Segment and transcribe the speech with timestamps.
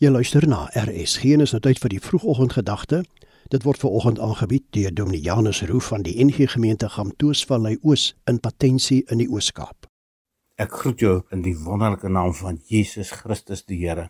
[0.00, 3.02] Jy luister na RSG en is nou tyd vir die vroegoggendgedagte.
[3.52, 8.06] Dit word ver oggend aangebied deur Dominee Janus Roo van die NG Gemeente Gamtoosvallei Oos
[8.24, 9.90] in Patensie in die Oos-Kaap.
[10.56, 14.06] Ek groet jou in die wonderlike naam van Jesus Christus die Here.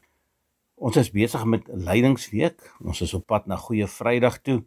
[0.78, 2.62] Ons is besig met Lydingsweek.
[2.86, 4.60] Ons is op pad na Goeie Vrydag toe.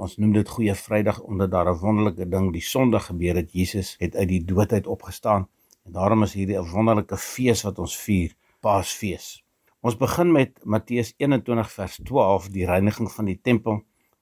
[0.00, 3.52] Ons noem dit Goeie Vrydag omdat daar 'n wonderlike ding die Sondag gebeur het.
[3.52, 5.46] Jesus het uit die dood uit opgestaan.
[5.84, 9.44] En daarom is hierdie 'n wonderlike fees wat ons vier, Paasfees.
[9.80, 13.78] Ons begin met Matteus 21 vers 12, die reiniging van die tempel.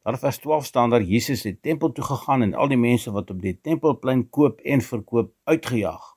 [0.06, 3.10] Daar in vers 12 staan daar Jesus het tempel toe gegaan en al die mense
[3.10, 6.12] wat op die tempelplein koop en verkoop uitgejaag.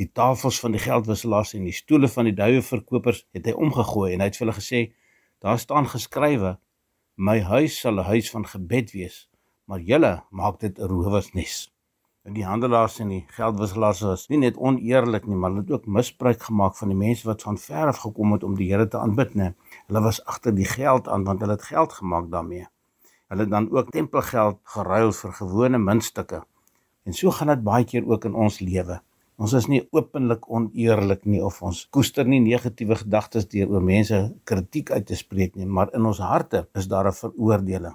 [0.00, 4.24] Die tafels van die geldwisselaars en die stoele van die duiweverkopers het hy omgegooi en
[4.24, 4.82] hy het vir hulle gesê:
[5.44, 6.56] "Daar staan geskrywe:
[7.16, 9.28] My huis sal 'n huis van gebed wees,
[9.68, 11.75] maar julle maak dit 'n rowersnes."
[12.34, 16.42] Die handelaars en die geldwisselaars was nie net oneerlik nie, maar hulle het ook misbruik
[16.42, 19.34] gemaak van die mense wat van ver af gekom het om die Here te aanbid,
[19.38, 19.52] nê.
[19.86, 22.66] Hulle was agter die geld aan want hulle het geld gemaak daarmee.
[23.30, 26.42] Hulle het dan ook tempelgeld geruil vir gewone muntstukke.
[27.06, 29.00] En so gaan dit baie keer ook in ons lewe.
[29.36, 34.18] Ons is nie openlik oneerlik nie of ons koester nie negatiewe gedagtes deur oor mense
[34.48, 37.94] kritiek uit te spreek nie, maar in ons harte is daar 'n veroordeling.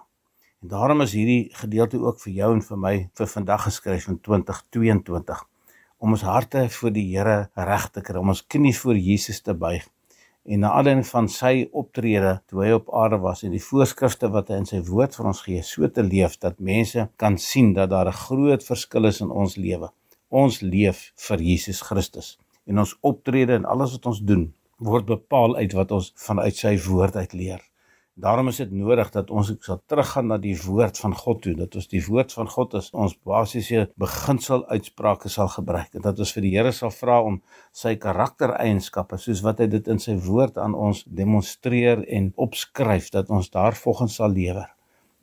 [0.61, 4.19] En daarom is hierdie gedeelte ook vir jou en vir my vir vandag geskryf in
[4.21, 5.39] 2022
[6.01, 9.53] om ons harte voor die Here reg te kry, om ons knie voor Jesus te
[9.53, 9.87] buig
[10.45, 14.49] en na aanleiding van sy optrede toe hy op aarde was en die voorskrifte wat
[14.49, 17.89] hy in sy woord vir ons gee, so te leef dat mense kan sien dat
[17.93, 19.89] daar 'n groot verskil is in ons lewe.
[20.29, 25.55] Ons leef vir Jesus Christus en ons optrede en alles wat ons doen word bepaal
[25.55, 27.70] uit wat ons vanuit sy woord uit leer.
[28.19, 31.75] Daarom is dit nodig dat ons sal teruggaan na die woord van God toe, dat
[31.79, 36.33] ons die woord van God as ons basiese beginsel uitsprake sal gebruik en dat ons
[36.35, 37.37] vir die Here sal vra om
[37.71, 43.31] sy karaktereienskappe soos wat hy dit in sy woord aan ons demonstreer en opskryf dat
[43.31, 44.65] ons daarvolgens sal lewe.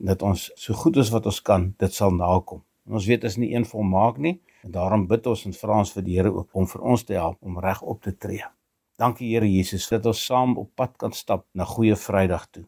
[0.01, 2.63] Dat ons so goed as wat ons kan dit sal nakom.
[2.89, 5.93] En ons weet is nie een volmaak nie en daarom bid ons en vra ons
[5.93, 8.49] vir die Here ook om vir ons te help om reg op te tree.
[8.97, 12.65] Dankie Here Jesus dat ons saam op pad kan stap na goeie Vrydag toe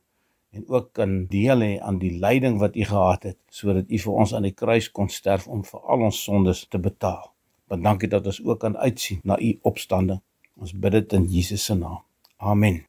[0.51, 4.13] en ook kan deel hê aan die lyding wat u gehad het sodat u vir
[4.13, 7.31] ons aan die kruis kon sterf om vir al ons sondes te betaal.
[7.67, 10.19] Want dankie dat ons ook kan uitsien na u opstanding.
[10.56, 12.03] Ons bid dit in Jesus se naam.
[12.38, 12.85] Amen.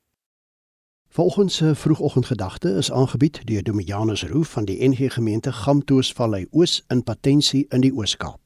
[1.09, 7.03] Volgens se vroegoggendgedagte is aangebied deur Dominianus Roo van die NG Gemeente Gamtoosvallei Oos in
[7.03, 8.42] Patensie in die Oos-Kaap.